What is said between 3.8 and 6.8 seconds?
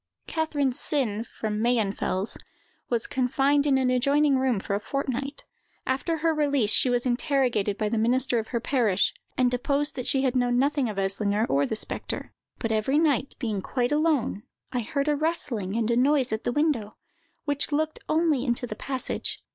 adjoining room for a fortnight. After her release,